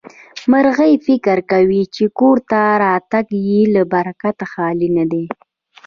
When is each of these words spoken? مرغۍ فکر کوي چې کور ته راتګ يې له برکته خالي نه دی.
مرغۍ 0.51 0.93
فکر 1.07 1.37
کوي 1.51 1.83
چې 1.95 2.03
کور 2.19 2.37
ته 2.49 2.59
راتګ 2.83 3.27
يې 3.47 3.59
له 3.75 3.81
برکته 3.93 4.45
خالي 4.53 4.89
نه 4.97 5.05
دی. 5.11 5.25